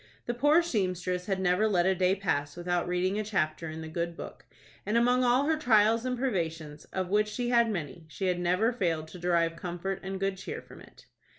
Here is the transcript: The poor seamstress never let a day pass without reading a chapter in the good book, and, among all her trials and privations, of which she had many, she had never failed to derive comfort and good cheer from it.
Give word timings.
The 0.25 0.33
poor 0.33 0.63
seamstress 0.63 1.27
never 1.27 1.67
let 1.67 1.85
a 1.85 1.93
day 1.93 2.15
pass 2.15 2.55
without 2.57 2.87
reading 2.87 3.19
a 3.19 3.23
chapter 3.23 3.69
in 3.69 3.81
the 3.81 3.87
good 3.87 4.17
book, 4.17 4.47
and, 4.83 4.97
among 4.97 5.23
all 5.23 5.45
her 5.45 5.57
trials 5.57 6.05
and 6.05 6.17
privations, 6.17 6.85
of 6.85 7.09
which 7.09 7.27
she 7.27 7.49
had 7.49 7.69
many, 7.69 8.05
she 8.09 8.25
had 8.25 8.39
never 8.39 8.73
failed 8.73 9.07
to 9.09 9.19
derive 9.19 9.55
comfort 9.55 9.99
and 10.01 10.19
good 10.19 10.37
cheer 10.37 10.63
from 10.63 10.81
it. 10.81 11.05